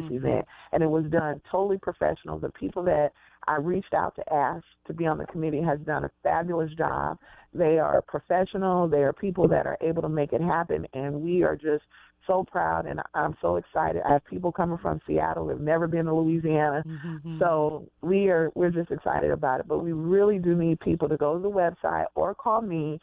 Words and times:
this 0.00 0.10
mm-hmm. 0.10 0.26
event, 0.26 0.46
and 0.72 0.82
it 0.82 0.88
was 0.88 1.04
done 1.10 1.40
totally 1.50 1.78
professional. 1.78 2.38
The 2.38 2.50
people 2.50 2.82
that 2.84 3.12
I 3.46 3.56
reached 3.56 3.94
out 3.94 4.14
to 4.16 4.32
ask 4.32 4.64
to 4.86 4.92
be 4.92 5.06
on 5.06 5.18
the 5.18 5.26
committee 5.26 5.62
has 5.62 5.78
done 5.80 6.04
a 6.04 6.10
fabulous 6.22 6.72
job. 6.74 7.18
They 7.54 7.78
are 7.78 8.02
professional. 8.02 8.88
They 8.88 9.02
are 9.02 9.12
people 9.12 9.48
that 9.48 9.66
are 9.66 9.78
able 9.80 10.02
to 10.02 10.08
make 10.08 10.32
it 10.32 10.40
happen, 10.40 10.86
and 10.94 11.22
we 11.22 11.42
are 11.42 11.56
just 11.56 11.82
so 12.26 12.44
proud 12.44 12.86
and 12.86 13.00
I'm 13.14 13.34
so 13.40 13.56
excited. 13.56 14.02
I 14.08 14.12
have 14.14 14.24
people 14.24 14.52
coming 14.52 14.78
from 14.78 15.00
Seattle 15.06 15.48
who've 15.48 15.60
never 15.60 15.86
been 15.86 16.04
to 16.06 16.14
Louisiana. 16.14 16.84
Mm-hmm. 16.86 17.38
So 17.38 17.88
we 18.02 18.28
are 18.28 18.50
we're 18.54 18.70
just 18.70 18.90
excited 18.90 19.30
about 19.30 19.60
it. 19.60 19.68
But 19.68 19.78
we 19.78 19.92
really 19.92 20.38
do 20.38 20.54
need 20.54 20.80
people 20.80 21.08
to 21.08 21.16
go 21.16 21.34
to 21.34 21.40
the 21.40 21.50
website 21.50 22.06
or 22.14 22.34
call 22.34 22.62
me 22.62 23.00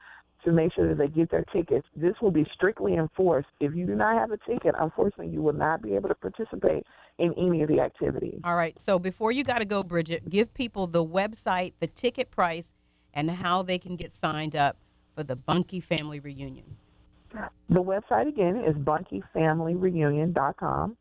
to 0.48 0.54
make 0.54 0.74
sure 0.74 0.88
that 0.88 0.98
they 0.98 1.10
get 1.10 1.30
their 1.30 1.44
tickets. 1.52 1.86
This 1.96 2.16
will 2.22 2.32
be 2.32 2.48
strictly 2.54 2.96
enforced. 2.96 3.50
If 3.60 3.76
you 3.76 3.86
do 3.86 3.96
not 3.96 4.18
have 4.18 4.32
a 4.32 4.38
ticket, 4.38 4.74
unfortunately, 4.80 5.28
you 5.28 5.42
will 5.42 5.52
not 5.52 5.82
be 5.82 5.94
able 5.94 6.08
to 6.08 6.16
participate 6.16 6.86
in 7.18 7.34
any 7.34 7.64
of 7.64 7.68
the 7.68 7.82
activities. 7.82 8.40
All 8.46 8.56
right. 8.56 8.80
So 8.80 8.98
before 8.98 9.34
you 9.34 9.44
got 9.44 9.60
to 9.60 9.66
go, 9.66 9.84
Bridget, 9.84 10.30
give 10.30 10.54
people 10.54 10.88
the 10.88 11.06
website, 11.06 11.74
the 11.82 11.88
ticket 11.88 12.32
price, 12.32 12.74
and 13.14 13.30
how 13.30 13.62
they 13.62 13.78
can 13.78 13.98
get 13.98 14.14
signed 14.14 14.56
up 14.56 14.78
for 15.16 15.24
the 15.24 15.36
Bunkie 15.36 15.82
Family 15.82 16.22
Reunion. 16.22 16.78
The 17.70 17.84
website 17.84 18.30
again 18.30 18.64
is 18.66 18.74
bunkyfamilyreunion.com. 18.78 20.98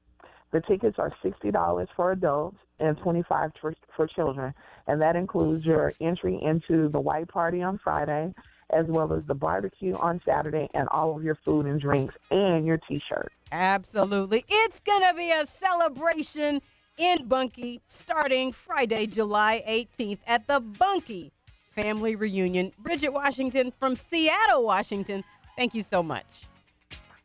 The 0.52 0.60
tickets 0.62 0.96
are 0.98 1.12
$60 1.24 1.87
for 1.95 2.10
adults 2.12 2.56
and 2.80 2.98
25 2.98 3.52
for, 3.60 3.74
for 3.95 4.09
children, 4.09 4.52
and 4.88 5.01
that 5.01 5.15
includes 5.15 5.65
your 5.65 5.92
entry 6.01 6.40
into 6.42 6.88
the 6.88 6.98
white 7.01 7.28
party 7.28 7.62
on 7.62 7.78
Friday, 7.82 8.34
as 8.70 8.86
well 8.88 9.12
as 9.12 9.22
the 9.26 9.34
barbecue 9.34 9.94
on 9.94 10.20
Saturday 10.24 10.68
and 10.74 10.88
all 10.90 11.16
of 11.16 11.22
your 11.22 11.38
food 11.44 11.66
and 11.66 11.80
drinks 11.80 12.14
and 12.30 12.66
your 12.66 12.78
t-shirt. 12.88 13.32
Absolutely. 13.52 14.44
It's 14.48 14.80
going 14.80 15.02
to 15.06 15.14
be 15.14 15.30
a 15.30 15.46
celebration 15.60 16.60
in 16.98 17.26
Bunkie 17.26 17.80
starting 17.86 18.52
Friday, 18.52 19.06
July 19.06 19.62
18th 19.68 20.18
at 20.26 20.46
the 20.46 20.60
Bunkie 20.60 21.32
Family 21.74 22.16
Reunion. 22.16 22.73
Bridget 22.78 23.12
Washington 23.12 23.73
from 23.78 23.95
Seattle, 23.95 24.64
Washington. 24.64 25.23
Thank 25.56 25.74
you 25.74 25.82
so 25.82 26.02
much. 26.02 26.26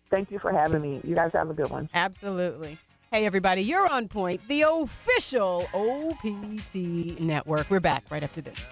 Thank 0.10 0.30
you 0.30 0.40
for 0.40 0.52
having 0.52 0.82
me. 0.82 1.02
You 1.04 1.16
guys 1.16 1.32
have 1.34 1.50
a 1.50 1.54
good 1.54 1.70
one. 1.70 1.90
Absolutely. 1.94 2.78
Hey, 3.12 3.26
everybody, 3.26 3.62
you're 3.62 3.88
on 3.90 4.08
point, 4.08 4.42
the 4.48 4.62
official 4.62 5.68
OPT 5.74 7.20
network. 7.20 7.70
We're 7.70 7.80
back 7.80 8.06
right 8.10 8.24
after 8.24 8.42
this. 8.42 8.72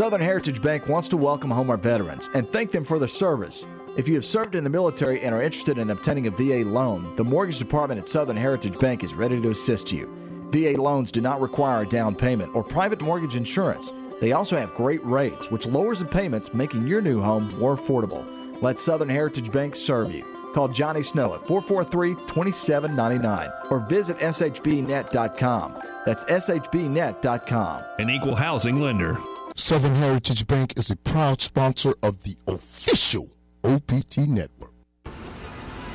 Southern 0.00 0.22
Heritage 0.22 0.62
Bank 0.62 0.88
wants 0.88 1.08
to 1.08 1.18
welcome 1.18 1.50
home 1.50 1.68
our 1.68 1.76
veterans 1.76 2.30
and 2.32 2.50
thank 2.50 2.72
them 2.72 2.86
for 2.86 2.98
their 2.98 3.06
service. 3.06 3.66
If 3.98 4.08
you 4.08 4.14
have 4.14 4.24
served 4.24 4.54
in 4.54 4.64
the 4.64 4.70
military 4.70 5.20
and 5.20 5.34
are 5.34 5.42
interested 5.42 5.76
in 5.76 5.90
obtaining 5.90 6.26
a 6.26 6.30
VA 6.30 6.66
loan, 6.66 7.14
the 7.16 7.22
mortgage 7.22 7.58
department 7.58 8.00
at 8.00 8.08
Southern 8.08 8.38
Heritage 8.38 8.78
Bank 8.78 9.04
is 9.04 9.12
ready 9.12 9.38
to 9.42 9.50
assist 9.50 9.92
you. 9.92 10.08
VA 10.52 10.80
loans 10.80 11.12
do 11.12 11.20
not 11.20 11.38
require 11.38 11.82
a 11.82 11.86
down 11.86 12.14
payment 12.14 12.56
or 12.56 12.64
private 12.64 13.02
mortgage 13.02 13.36
insurance. 13.36 13.92
They 14.22 14.32
also 14.32 14.56
have 14.56 14.74
great 14.74 15.04
rates, 15.04 15.50
which 15.50 15.66
lowers 15.66 15.98
the 15.98 16.06
payments, 16.06 16.54
making 16.54 16.86
your 16.86 17.02
new 17.02 17.20
home 17.20 17.54
more 17.58 17.76
affordable. 17.76 18.24
Let 18.62 18.80
Southern 18.80 19.10
Heritage 19.10 19.52
Bank 19.52 19.76
serve 19.76 20.14
you. 20.14 20.24
Call 20.54 20.68
Johnny 20.68 21.02
Snow 21.02 21.34
at 21.34 21.46
443 21.46 22.14
2799 22.26 23.50
or 23.68 23.80
visit 23.80 24.18
SHBnet.com. 24.18 25.82
That's 26.06 26.24
SHBnet.com. 26.24 27.82
An 27.98 28.08
equal 28.08 28.34
housing 28.34 28.80
lender. 28.80 29.20
Southern 29.60 29.94
Heritage 29.96 30.46
Bank 30.46 30.72
is 30.78 30.90
a 30.90 30.96
proud 30.96 31.42
sponsor 31.42 31.94
of 32.02 32.22
the 32.22 32.34
official 32.46 33.28
OPT 33.62 34.26
network. 34.26 34.72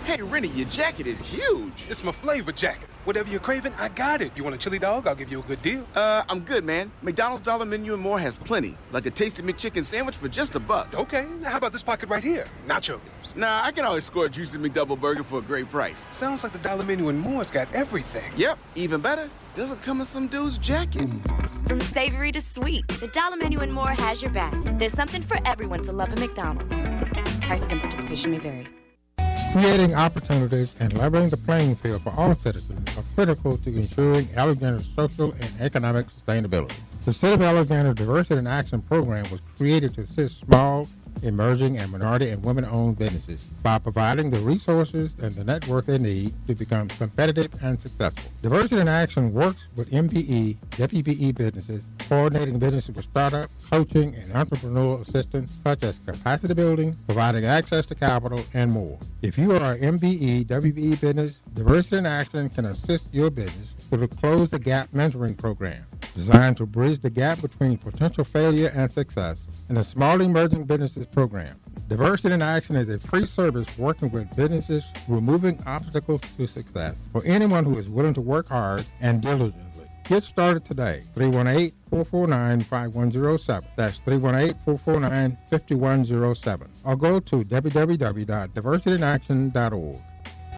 Hey, 0.04 0.22
Rennie, 0.22 0.50
your 0.50 0.68
jacket 0.68 1.08
is 1.08 1.20
huge. 1.20 1.88
It's 1.90 2.04
my 2.04 2.12
flavor 2.12 2.52
jacket. 2.52 2.88
Whatever 3.06 3.32
you're 3.32 3.40
craving, 3.40 3.74
I 3.80 3.90
got 3.90 4.22
it. 4.22 4.32
You 4.36 4.44
want 4.44 4.56
a 4.56 4.60
chili 4.60 4.78
dog? 4.78 5.08
I'll 5.08 5.16
give 5.16 5.32
you 5.32 5.40
a 5.40 5.44
good 5.44 5.64
deal. 5.64 5.86
Uh, 5.96 6.22
I'm 6.30 6.42
good, 6.42 6.64
man. 6.64 6.92
McDonald's 7.02 7.44
Dollar 7.44 7.66
Menu 7.66 7.96
and 7.96 8.04
more 8.04 8.20
has 8.20 8.38
plenty, 8.38 8.78
like 8.92 9.08
a 9.08 9.12
tasty 9.12 9.42
McChicken 9.42 9.84
sandwich 9.84 10.16
for 10.16 10.28
just 10.28 10.56
a 10.56 10.60
buck. 10.60 10.94
Okay, 10.94 11.26
now 11.42 11.50
how 11.50 11.58
about 11.58 11.74
this 11.74 11.82
pocket 11.82 12.08
right 12.08 12.24
here? 12.24 12.46
Nachos. 12.68 13.00
Nah, 13.36 13.62
I 13.64 13.72
can 13.72 13.84
always 13.84 14.06
score 14.06 14.26
a 14.26 14.30
juicy 14.30 14.60
McDouble 14.60 15.02
burger 15.02 15.24
for 15.24 15.40
a 15.40 15.42
great 15.42 15.72
price. 15.72 16.08
Sounds 16.16 16.44
like 16.44 16.54
the 16.54 16.60
Dollar 16.60 16.84
Menu 16.84 17.10
and 17.10 17.20
more's 17.20 17.50
got 17.50 17.74
everything. 17.74 18.32
Yep, 18.38 18.60
even 18.76 19.02
better. 19.02 19.28
Doesn't 19.56 19.82
come 19.84 20.02
in 20.02 20.06
some 20.06 20.28
dude's 20.28 20.58
jacket. 20.58 21.08
From 21.66 21.80
savory 21.80 22.34
to 22.34 22.42
sweet, 22.42 22.86
the 23.00 23.08
Dollar 23.08 23.38
Menu 23.38 23.62
and 23.62 23.72
more 23.72 23.92
has 23.92 24.22
your 24.22 24.32
back. 24.32 24.54
There's 24.78 24.92
something 24.92 25.22
for 25.22 25.38
everyone 25.46 25.82
to 25.84 25.94
love 25.94 26.12
at 26.12 26.20
McDonald's. 26.20 26.84
Prices 27.40 27.72
and 27.72 27.80
participation 27.80 28.32
may 28.32 28.40
vary. 28.40 28.68
Creating 29.54 29.96
opportunities 29.96 30.76
and 30.82 30.98
leveling 30.98 31.30
the 31.30 31.38
playing 31.38 31.78
field 31.78 32.02
for 32.02 32.10
all 32.18 32.36
citizens 32.36 32.86
are 32.98 33.04
critical 33.16 33.58
to 33.60 33.70
ensuring 33.70 34.28
Alexandria's 34.36 34.90
social 34.94 35.32
and 35.32 35.50
economic 35.62 36.08
sustainability. 36.08 36.76
The 37.06 37.14
City 37.14 37.36
of 37.36 37.42
Alexander 37.42 37.94
Diversity 37.94 38.40
in 38.40 38.48
Action 38.48 38.82
program 38.82 39.26
was 39.32 39.40
created 39.56 39.94
to 39.96 40.02
assist 40.02 40.40
small 40.40 40.86
emerging 41.26 41.78
and 41.78 41.92
minority 41.92 42.30
and 42.30 42.44
women-owned 42.44 42.98
businesses 42.98 43.44
by 43.64 43.78
providing 43.78 44.30
the 44.30 44.40
resources 44.40 45.16
and 45.22 45.34
the 45.34 45.44
network 45.44 45.86
they 45.86 45.98
need 45.98 46.34
to 46.48 46.56
become 46.56 46.88
competitive 46.88 47.52
and 47.62 47.80
successful. 47.82 48.32
Diversity 48.42 48.82
in 48.82 48.88
Action 48.88 49.34
works 49.34 49.64
with 49.76 49.90
MBE, 49.92 50.58
WBE 50.72 51.36
businesses, 51.36 51.90
coordinating 52.08 52.60
businesses 52.60 52.96
with 52.96 53.06
startup, 53.06 53.50
coaching, 53.72 54.16
and 54.16 54.32
entrepreneurial 54.34 55.02
assistance 55.02 55.54
such 55.64 55.84
as 55.84 56.00
capacity 56.06 56.54
building, 56.54 56.96
providing 57.08 57.46
access 57.46 57.86
to 57.88 57.96
capital, 57.96 58.44
and 58.54 58.72
more. 58.72 58.98
If 59.22 59.38
you 59.38 59.52
are 59.54 59.74
an 59.74 60.00
MBE, 60.00 60.46
WBE 60.46 61.02
business, 61.02 61.40
Diversity 61.54 61.98
in 61.98 62.06
Action 62.06 62.50
can 62.50 62.66
assist 62.66 63.08
your 63.14 63.30
business 63.30 63.75
the 63.90 64.08
Close 64.08 64.50
the 64.50 64.60
Gap 64.60 64.92
Mentoring 64.92 65.38
Program, 65.38 65.86
designed 66.16 66.58
to 66.58 66.66
bridge 66.66 67.00
the 67.00 67.10
gap 67.10 67.42
between 67.42 67.78
potential 67.78 68.24
failure 68.24 68.72
and 68.76 68.92
success 68.92 69.46
in 69.70 69.76
the 69.76 69.84
Small 69.84 70.22
Emerging 70.22 70.64
Businesses 70.66 71.06
Program. 71.06 71.60
Diversity 71.88 72.34
in 72.34 72.42
Action 72.42 72.76
is 72.76 72.90
a 72.90 72.98
free 73.00 73.28
service 73.28 73.68
working 73.78 74.12
with 74.12 74.36
businesses 74.36 74.84
removing 75.08 75.62
obstacles 75.66 76.22
to 76.38 76.48
success 76.48 76.98
for 77.12 77.24
anyone 77.26 77.64
who 77.64 77.78
is 77.78 77.90
willing 77.90 78.16
to 78.16 78.22
work 78.22 78.48
hard 78.48 78.86
and 79.02 79.22
diligently. 79.22 79.62
Get 80.08 80.24
started 80.24 80.66
today. 80.66 81.04
318-449-5107. 81.16 83.64
That's 83.76 84.00
318-449-5107. 84.00 86.68
Or 86.84 86.96
go 86.96 87.20
to 87.20 87.44
www.diversityinaction.org. 87.44 90.02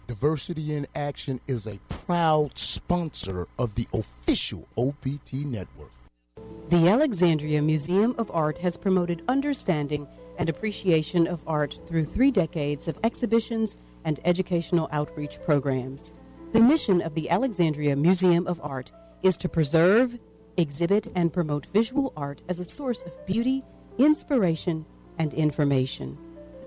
Diversity 0.07 0.73
in 0.73 0.87
Action 0.95 1.41
is 1.47 1.67
a 1.67 1.79
proud 1.89 2.57
sponsor 2.57 3.45
of 3.59 3.75
the 3.75 3.87
official 3.93 4.65
OPT 4.77 5.33
network. 5.33 5.91
The 6.69 6.87
Alexandria 6.87 7.61
Museum 7.61 8.15
of 8.17 8.31
Art 8.31 8.59
has 8.59 8.77
promoted 8.77 9.21
understanding 9.27 10.07
and 10.39 10.47
appreciation 10.47 11.27
of 11.27 11.41
art 11.45 11.81
through 11.87 12.05
three 12.05 12.31
decades 12.31 12.87
of 12.87 12.97
exhibitions 13.03 13.75
and 14.05 14.21
educational 14.23 14.87
outreach 14.93 15.39
programs. 15.43 16.13
The 16.53 16.61
mission 16.61 17.01
of 17.01 17.13
the 17.13 17.29
Alexandria 17.29 17.97
Museum 17.97 18.47
of 18.47 18.61
Art 18.63 18.93
is 19.23 19.35
to 19.37 19.49
preserve, 19.49 20.17
exhibit, 20.55 21.11
and 21.15 21.33
promote 21.33 21.67
visual 21.73 22.13
art 22.15 22.41
as 22.47 22.61
a 22.61 22.65
source 22.65 23.01
of 23.03 23.25
beauty, 23.25 23.61
inspiration, 23.97 24.85
and 25.19 25.33
information. 25.33 26.17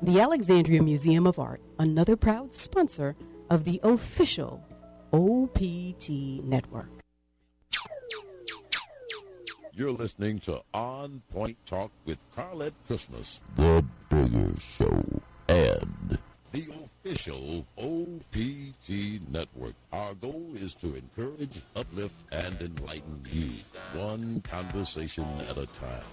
The 0.03 0.21
Alexandria 0.21 0.83
Museum 0.83 1.27
of 1.27 1.41
Art, 1.41 1.61
another 1.81 2.17
proud 2.17 2.55
sponsor 2.55 3.17
of 3.51 3.65
the 3.65 3.81
official 3.83 4.63
OPT 5.13 6.11
network. 6.45 7.04
You're 9.77 9.91
listening 9.91 10.39
to 10.41 10.61
On 10.73 11.23
Point 11.33 11.57
Talk 11.67 11.91
with 12.05 12.19
Carlette 12.37 12.75
Christmas, 12.87 13.41
The 13.57 13.85
Bigger 14.09 14.53
Show. 14.61 15.03
and 15.49 16.19
the 16.53 16.67
official 17.05 17.67
OPT 17.77 19.29
network. 19.29 19.75
Our 19.93 20.15
goal 20.15 20.53
is 20.55 20.75
to 20.77 20.95
encourage, 20.95 21.61
uplift, 21.75 22.15
and 22.31 22.57
enlighten 22.61 23.25
you, 23.33 23.51
one 23.95 24.43
conversation 24.43 25.27
at 25.51 25.57
a 25.57 25.67
time. 25.67 26.05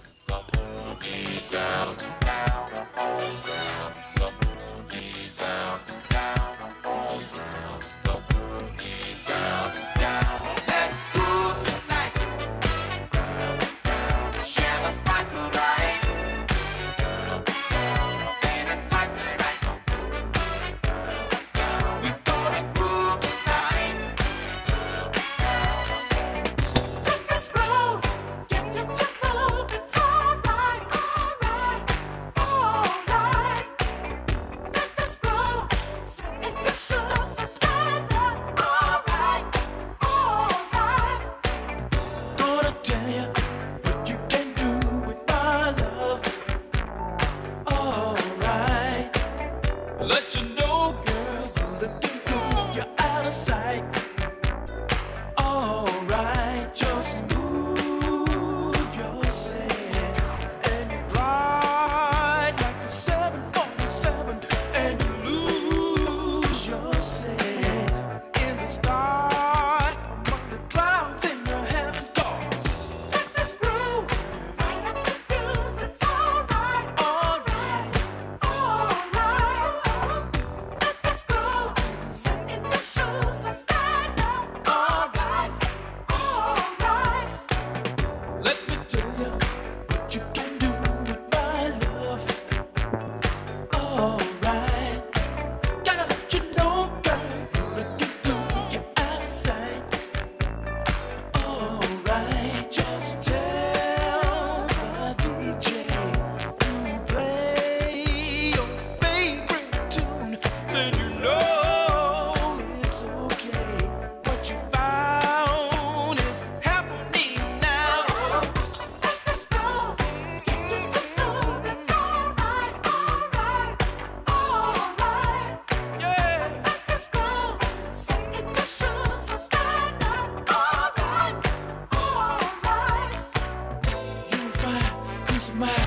Peace 135.50 135.81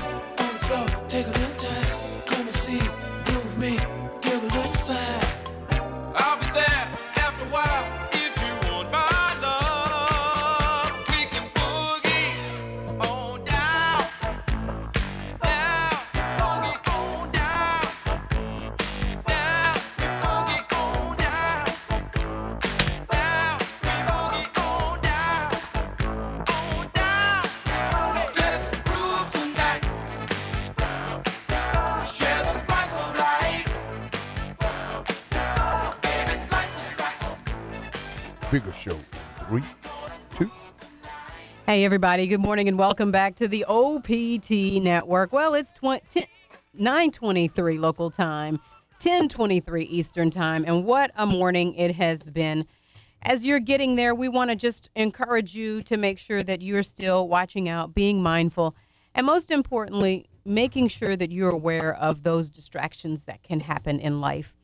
Hey, 41.66 41.84
everybody. 41.84 42.28
Good 42.28 42.38
morning 42.38 42.68
and 42.68 42.78
welcome 42.78 43.10
back 43.10 43.34
to 43.34 43.48
the 43.48 43.64
OPT 43.64 44.80
Network. 44.80 45.32
Well, 45.32 45.54
it's 45.54 45.72
20, 45.72 46.24
923 46.74 47.78
local 47.78 48.08
time, 48.08 48.60
1023 49.02 49.82
Eastern 49.82 50.30
time, 50.30 50.62
and 50.64 50.84
what 50.84 51.10
a 51.16 51.26
morning 51.26 51.74
it 51.74 51.96
has 51.96 52.22
been. 52.22 52.66
As 53.22 53.44
you're 53.44 53.58
getting 53.58 53.96
there, 53.96 54.14
we 54.14 54.28
want 54.28 54.50
to 54.50 54.54
just 54.54 54.90
encourage 54.94 55.56
you 55.56 55.82
to 55.82 55.96
make 55.96 56.20
sure 56.20 56.44
that 56.44 56.62
you're 56.62 56.84
still 56.84 57.26
watching 57.26 57.68
out, 57.68 57.96
being 57.96 58.22
mindful, 58.22 58.76
and 59.16 59.26
most 59.26 59.50
importantly, 59.50 60.28
making 60.44 60.86
sure 60.86 61.16
that 61.16 61.32
you're 61.32 61.50
aware 61.50 61.96
of 61.96 62.22
those 62.22 62.48
distractions 62.48 63.24
that 63.24 63.42
can 63.42 63.58
happen 63.58 63.98
in 63.98 64.20
life. 64.20 64.54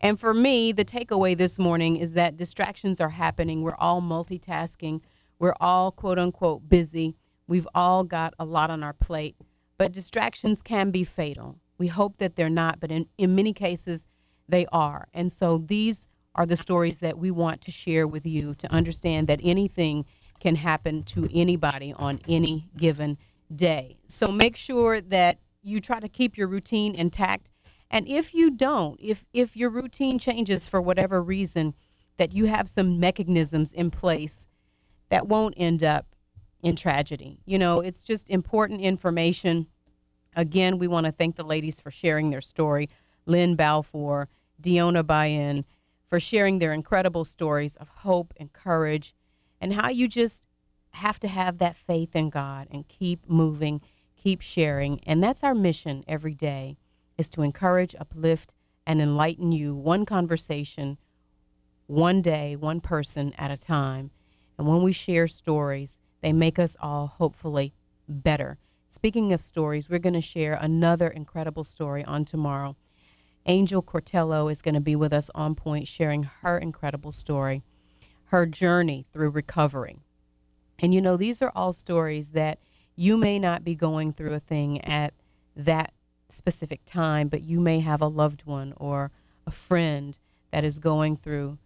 And 0.00 0.18
for 0.18 0.34
me, 0.34 0.72
the 0.72 0.84
takeaway 0.84 1.36
this 1.36 1.60
morning 1.60 1.94
is 1.94 2.14
that 2.14 2.36
distractions 2.36 3.00
are 3.00 3.10
happening. 3.10 3.62
We're 3.62 3.76
all 3.76 4.02
multitasking. 4.02 5.02
We're 5.40 5.54
all 5.58 5.90
quote 5.90 6.18
unquote 6.18 6.68
busy. 6.68 7.16
We've 7.48 7.66
all 7.74 8.04
got 8.04 8.34
a 8.38 8.44
lot 8.44 8.70
on 8.70 8.84
our 8.84 8.92
plate, 8.92 9.34
but 9.78 9.90
distractions 9.90 10.62
can 10.62 10.90
be 10.90 11.02
fatal. 11.02 11.58
We 11.78 11.88
hope 11.88 12.18
that 12.18 12.36
they're 12.36 12.50
not, 12.50 12.78
but 12.78 12.92
in, 12.92 13.06
in 13.16 13.34
many 13.34 13.54
cases, 13.54 14.06
they 14.48 14.66
are. 14.70 15.08
And 15.14 15.32
so 15.32 15.58
these 15.58 16.06
are 16.34 16.44
the 16.44 16.58
stories 16.58 17.00
that 17.00 17.18
we 17.18 17.30
want 17.30 17.62
to 17.62 17.70
share 17.70 18.06
with 18.06 18.26
you 18.26 18.54
to 18.56 18.72
understand 18.72 19.28
that 19.28 19.40
anything 19.42 20.04
can 20.40 20.56
happen 20.56 21.02
to 21.04 21.28
anybody 21.32 21.94
on 21.96 22.20
any 22.28 22.68
given 22.76 23.16
day. 23.56 23.96
So 24.06 24.30
make 24.30 24.56
sure 24.56 25.00
that 25.00 25.38
you 25.62 25.80
try 25.80 26.00
to 26.00 26.08
keep 26.08 26.36
your 26.36 26.48
routine 26.48 26.94
intact. 26.94 27.50
And 27.90 28.06
if 28.06 28.34
you 28.34 28.50
don't, 28.50 29.00
if 29.02 29.24
if 29.32 29.56
your 29.56 29.70
routine 29.70 30.18
changes 30.18 30.68
for 30.68 30.82
whatever 30.82 31.22
reason, 31.22 31.74
that 32.18 32.34
you 32.34 32.44
have 32.44 32.68
some 32.68 33.00
mechanisms 33.00 33.72
in 33.72 33.90
place 33.90 34.46
that 35.10 35.28
won't 35.28 35.54
end 35.56 35.84
up 35.84 36.06
in 36.62 36.76
tragedy. 36.76 37.40
You 37.44 37.58
know, 37.58 37.80
it's 37.80 38.02
just 38.02 38.30
important 38.30 38.80
information. 38.80 39.66
Again, 40.36 40.78
we 40.78 40.88
want 40.88 41.06
to 41.06 41.12
thank 41.12 41.36
the 41.36 41.44
ladies 41.44 41.80
for 41.80 41.90
sharing 41.90 42.30
their 42.30 42.40
story. 42.40 42.88
Lynn 43.26 43.54
Balfour, 43.56 44.28
Diona 44.60 45.06
Bayen, 45.06 45.64
for 46.08 46.18
sharing 46.18 46.58
their 46.58 46.72
incredible 46.72 47.24
stories 47.24 47.76
of 47.76 47.88
hope 47.88 48.34
and 48.36 48.52
courage 48.52 49.14
and 49.60 49.74
how 49.74 49.88
you 49.88 50.08
just 50.08 50.46
have 50.92 51.20
to 51.20 51.28
have 51.28 51.58
that 51.58 51.76
faith 51.76 52.16
in 52.16 52.30
God 52.30 52.66
and 52.70 52.88
keep 52.88 53.28
moving, 53.28 53.80
keep 54.16 54.40
sharing. 54.40 55.00
And 55.04 55.22
that's 55.22 55.44
our 55.44 55.54
mission 55.54 56.04
every 56.08 56.34
day 56.34 56.76
is 57.16 57.28
to 57.30 57.42
encourage, 57.42 57.94
uplift, 57.98 58.54
and 58.86 59.00
enlighten 59.00 59.52
you 59.52 59.74
one 59.74 60.04
conversation, 60.04 60.98
one 61.86 62.22
day, 62.22 62.56
one 62.56 62.80
person 62.80 63.32
at 63.38 63.50
a 63.50 63.56
time. 63.56 64.10
And 64.60 64.68
when 64.68 64.82
we 64.82 64.92
share 64.92 65.26
stories, 65.26 65.98
they 66.20 66.34
make 66.34 66.58
us 66.58 66.76
all 66.82 67.06
hopefully 67.06 67.72
better. 68.06 68.58
Speaking 68.90 69.32
of 69.32 69.40
stories, 69.40 69.88
we're 69.88 69.98
going 70.00 70.12
to 70.12 70.20
share 70.20 70.52
another 70.52 71.08
incredible 71.08 71.64
story 71.64 72.04
on 72.04 72.26
tomorrow. 72.26 72.76
Angel 73.46 73.82
Cortello 73.82 74.52
is 74.52 74.60
going 74.60 74.74
to 74.74 74.80
be 74.82 74.94
with 74.94 75.14
us 75.14 75.30
on 75.34 75.54
point, 75.54 75.88
sharing 75.88 76.24
her 76.24 76.58
incredible 76.58 77.10
story, 77.10 77.62
her 78.24 78.44
journey 78.44 79.06
through 79.14 79.30
recovery. 79.30 79.96
And 80.78 80.92
you 80.92 81.00
know, 81.00 81.16
these 81.16 81.40
are 81.40 81.52
all 81.56 81.72
stories 81.72 82.32
that 82.32 82.58
you 82.96 83.16
may 83.16 83.38
not 83.38 83.64
be 83.64 83.74
going 83.74 84.12
through 84.12 84.34
a 84.34 84.40
thing 84.40 84.84
at 84.84 85.14
that 85.56 85.94
specific 86.28 86.82
time, 86.84 87.28
but 87.28 87.44
you 87.44 87.60
may 87.60 87.80
have 87.80 88.02
a 88.02 88.08
loved 88.08 88.44
one 88.44 88.74
or 88.76 89.10
a 89.46 89.50
friend 89.50 90.18
that 90.50 90.64
is 90.64 90.78
going 90.78 91.16
through 91.16 91.56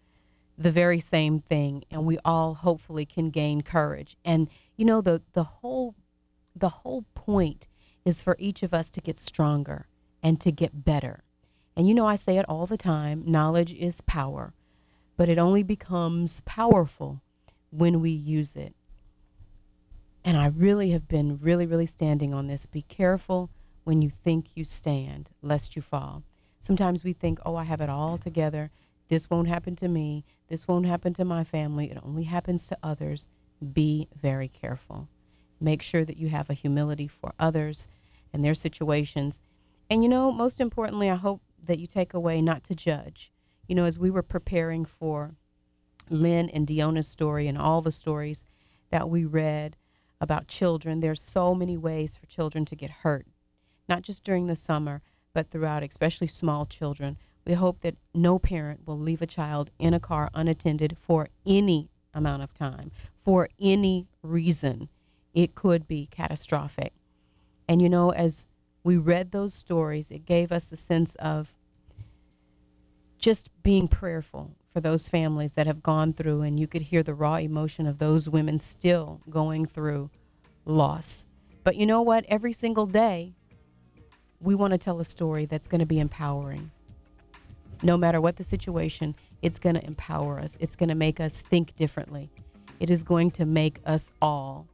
the 0.56 0.70
very 0.70 1.00
same 1.00 1.40
thing 1.40 1.84
and 1.90 2.06
we 2.06 2.18
all 2.24 2.54
hopefully 2.54 3.04
can 3.04 3.30
gain 3.30 3.62
courage. 3.62 4.16
And 4.24 4.48
you 4.76 4.84
know 4.84 5.00
the 5.00 5.22
the 5.32 5.44
whole 5.44 5.94
the 6.54 6.68
whole 6.68 7.04
point 7.14 7.66
is 8.04 8.22
for 8.22 8.36
each 8.38 8.62
of 8.62 8.72
us 8.72 8.90
to 8.90 9.00
get 9.00 9.18
stronger 9.18 9.86
and 10.22 10.40
to 10.40 10.52
get 10.52 10.84
better. 10.84 11.24
And 11.76 11.88
you 11.88 11.94
know 11.94 12.06
I 12.06 12.16
say 12.16 12.38
it 12.38 12.48
all 12.48 12.66
the 12.66 12.76
time, 12.76 13.24
knowledge 13.26 13.72
is 13.74 14.00
power, 14.02 14.54
but 15.16 15.28
it 15.28 15.38
only 15.38 15.62
becomes 15.62 16.40
powerful 16.44 17.20
when 17.70 18.00
we 18.00 18.10
use 18.10 18.54
it. 18.54 18.74
And 20.24 20.36
I 20.36 20.46
really 20.46 20.90
have 20.92 21.06
been 21.06 21.38
really, 21.42 21.66
really 21.66 21.86
standing 21.86 22.32
on 22.32 22.46
this. 22.46 22.64
Be 22.64 22.82
careful 22.82 23.50
when 23.82 24.00
you 24.00 24.08
think 24.08 24.46
you 24.54 24.64
stand, 24.64 25.30
lest 25.42 25.76
you 25.76 25.82
fall. 25.82 26.22
Sometimes 26.60 27.04
we 27.04 27.12
think, 27.12 27.38
oh, 27.44 27.56
I 27.56 27.64
have 27.64 27.82
it 27.82 27.90
all 27.90 28.16
together. 28.16 28.70
This 29.08 29.28
won't 29.28 29.48
happen 29.48 29.76
to 29.76 29.88
me. 29.88 30.24
This 30.48 30.68
won't 30.68 30.86
happen 30.86 31.14
to 31.14 31.24
my 31.24 31.44
family. 31.44 31.90
It 31.90 31.98
only 32.02 32.24
happens 32.24 32.66
to 32.68 32.78
others. 32.82 33.28
Be 33.72 34.08
very 34.14 34.48
careful. 34.48 35.08
Make 35.60 35.82
sure 35.82 36.04
that 36.04 36.18
you 36.18 36.28
have 36.28 36.50
a 36.50 36.54
humility 36.54 37.08
for 37.08 37.32
others 37.38 37.88
and 38.32 38.44
their 38.44 38.54
situations. 38.54 39.40
And, 39.88 40.02
you 40.02 40.08
know, 40.08 40.30
most 40.30 40.60
importantly, 40.60 41.08
I 41.08 41.14
hope 41.14 41.40
that 41.66 41.78
you 41.78 41.86
take 41.86 42.12
away 42.12 42.42
not 42.42 42.64
to 42.64 42.74
judge. 42.74 43.32
You 43.66 43.74
know, 43.74 43.84
as 43.84 43.98
we 43.98 44.10
were 44.10 44.22
preparing 44.22 44.84
for 44.84 45.34
Lynn 46.10 46.50
and 46.50 46.66
Diona's 46.66 47.08
story 47.08 47.48
and 47.48 47.56
all 47.56 47.80
the 47.80 47.92
stories 47.92 48.44
that 48.90 49.08
we 49.08 49.24
read 49.24 49.76
about 50.20 50.48
children, 50.48 51.00
there's 51.00 51.22
so 51.22 51.54
many 51.54 51.76
ways 51.76 52.16
for 52.16 52.26
children 52.26 52.64
to 52.66 52.76
get 52.76 52.90
hurt, 52.90 53.26
not 53.88 54.02
just 54.02 54.24
during 54.24 54.46
the 54.46 54.56
summer, 54.56 55.00
but 55.32 55.50
throughout, 55.50 55.82
especially 55.82 56.26
small 56.26 56.66
children. 56.66 57.16
We 57.46 57.54
hope 57.54 57.80
that 57.80 57.96
no 58.14 58.38
parent 58.38 58.86
will 58.86 58.98
leave 58.98 59.22
a 59.22 59.26
child 59.26 59.70
in 59.78 59.94
a 59.94 60.00
car 60.00 60.30
unattended 60.34 60.96
for 61.00 61.28
any 61.46 61.90
amount 62.14 62.42
of 62.42 62.54
time, 62.54 62.90
for 63.24 63.48
any 63.60 64.06
reason. 64.22 64.88
It 65.34 65.54
could 65.54 65.86
be 65.86 66.08
catastrophic. 66.10 66.92
And 67.68 67.82
you 67.82 67.88
know, 67.88 68.10
as 68.10 68.46
we 68.82 68.96
read 68.96 69.32
those 69.32 69.54
stories, 69.54 70.10
it 70.10 70.26
gave 70.26 70.52
us 70.52 70.70
a 70.72 70.76
sense 70.76 71.14
of 71.16 71.54
just 73.18 73.50
being 73.62 73.88
prayerful 73.88 74.54
for 74.70 74.80
those 74.80 75.08
families 75.08 75.52
that 75.52 75.66
have 75.66 75.82
gone 75.82 76.12
through, 76.12 76.42
and 76.42 76.60
you 76.60 76.66
could 76.66 76.82
hear 76.82 77.02
the 77.02 77.14
raw 77.14 77.36
emotion 77.36 77.86
of 77.86 77.98
those 77.98 78.28
women 78.28 78.58
still 78.58 79.20
going 79.30 79.64
through 79.64 80.10
loss. 80.64 81.24
But 81.62 81.76
you 81.76 81.86
know 81.86 82.02
what? 82.02 82.24
Every 82.28 82.52
single 82.52 82.86
day, 82.86 83.34
we 84.40 84.54
want 84.54 84.72
to 84.72 84.78
tell 84.78 85.00
a 85.00 85.04
story 85.04 85.46
that's 85.46 85.66
going 85.66 85.78
to 85.78 85.86
be 85.86 85.98
empowering. 85.98 86.70
No 87.84 87.96
matter 87.98 88.20
what 88.20 88.36
the 88.36 88.44
situation, 88.44 89.14
it's 89.42 89.58
going 89.58 89.74
to 89.74 89.84
empower 89.84 90.38
us. 90.40 90.56
It's 90.58 90.74
going 90.74 90.88
to 90.88 90.94
make 90.94 91.20
us 91.20 91.40
think 91.40 91.76
differently. 91.76 92.30
It 92.80 92.88
is 92.88 93.02
going 93.02 93.30
to 93.32 93.44
make 93.44 93.78
us 93.84 94.10
all 94.22 94.66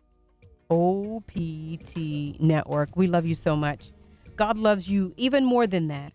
OPT 0.71 1.97
network. 2.41 2.97
We 2.97 3.07
love 3.07 3.27
you 3.27 3.35
so 3.35 3.57
much. 3.57 3.93
God 4.37 4.59
loves 4.59 4.91
you 4.91 5.13
even 5.17 5.45
more 5.45 5.67
than 5.67 5.89
that. 5.89 6.13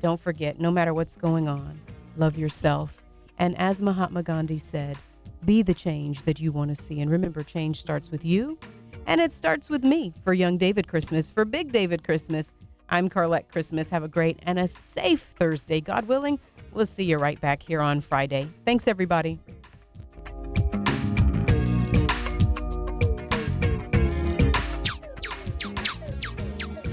Don't 0.00 0.20
forget, 0.20 0.58
no 0.58 0.70
matter 0.70 0.94
what's 0.94 1.16
going 1.16 1.48
on, 1.48 1.80
love 2.16 2.38
yourself. 2.38 3.02
And 3.38 3.56
as 3.58 3.82
Mahatma 3.82 4.22
Gandhi 4.22 4.58
said, 4.58 4.96
be 5.44 5.62
the 5.62 5.74
change 5.74 6.22
that 6.22 6.40
you 6.40 6.50
want 6.50 6.70
to 6.70 6.80
see. 6.80 7.00
And 7.00 7.10
remember, 7.10 7.42
change 7.42 7.80
starts 7.80 8.10
with 8.10 8.24
you, 8.24 8.58
and 9.06 9.20
it 9.20 9.32
starts 9.32 9.68
with 9.68 9.84
me 9.84 10.12
for 10.24 10.32
Young 10.32 10.56
David 10.56 10.88
Christmas, 10.88 11.28
for 11.28 11.44
Big 11.44 11.72
David 11.72 12.04
Christmas. 12.04 12.54
I'm 12.88 13.10
Carlette 13.10 13.48
Christmas. 13.48 13.88
Have 13.88 14.02
a 14.02 14.08
great 14.08 14.38
and 14.44 14.58
a 14.58 14.68
safe 14.68 15.32
Thursday. 15.38 15.80
God 15.80 16.06
willing, 16.06 16.38
we'll 16.72 16.86
see 16.86 17.04
you 17.04 17.18
right 17.18 17.40
back 17.40 17.62
here 17.62 17.80
on 17.80 18.00
Friday. 18.00 18.48
Thanks, 18.64 18.86
everybody. 18.88 19.38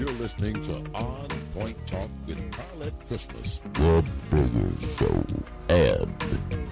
You're 0.00 0.08
listening 0.12 0.62
to 0.62 0.76
On 0.94 1.28
Point 1.52 1.76
Talk 1.86 2.08
with 2.26 2.38
Carlette 2.52 3.06
Christmas, 3.06 3.60
the 3.74 4.02
bigger 4.30 4.70
show, 4.96 5.24
and 5.68 6.18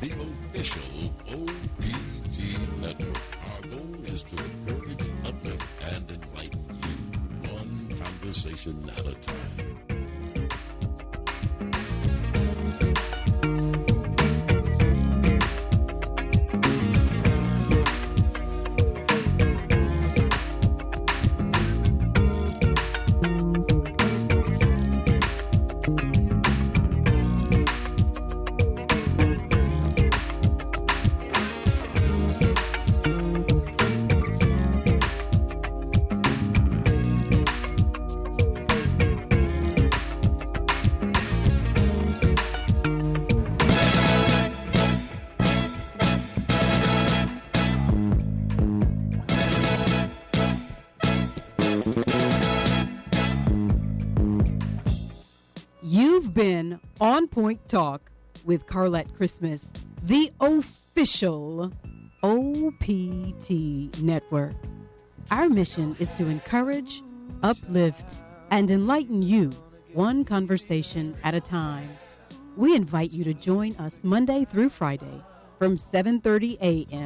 the 0.00 0.12
official 0.48 1.12
OPT 1.28 2.38
network. 2.80 3.22
Our 3.52 3.68
goal 3.68 3.96
is 4.04 4.22
to 4.22 4.36
encourage, 4.42 5.12
uplift, 5.26 5.62
and 5.92 6.10
enlighten 6.10 6.64
you, 6.86 7.52
one 7.52 7.98
conversation 8.00 8.90
at 8.96 9.04
a 9.04 9.14
time. 9.16 9.97
Point 57.30 57.68
Talk 57.68 58.10
with 58.44 58.66
Carlette 58.66 59.14
Christmas, 59.14 59.72
the 60.02 60.30
official 60.40 61.72
OPT 62.22 63.50
network. 64.02 64.56
Our 65.30 65.48
mission 65.48 65.94
is 66.00 66.10
to 66.12 66.26
encourage, 66.26 67.02
uplift, 67.42 68.14
and 68.50 68.70
enlighten 68.70 69.22
you 69.22 69.50
one 69.92 70.24
conversation 70.24 71.14
at 71.22 71.34
a 71.34 71.40
time. 71.40 71.88
We 72.56 72.74
invite 72.74 73.12
you 73.12 73.24
to 73.24 73.34
join 73.34 73.76
us 73.76 74.02
Monday 74.02 74.44
through 74.44 74.70
Friday 74.70 75.22
from 75.58 75.76
7:30 75.76 76.58
a.m. 76.60 76.88